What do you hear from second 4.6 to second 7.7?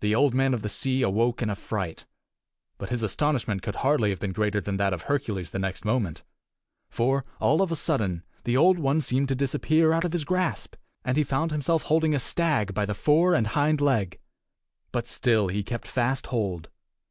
than that of Hercules the next moment. For, all